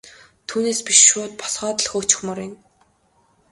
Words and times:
Түүнээс 0.47 0.79
биш 0.87 0.99
шууд 1.09 1.31
босгоод 1.39 1.77
л 1.83 1.87
хөөчихмөөр 1.91 2.37
байна. 2.39 2.57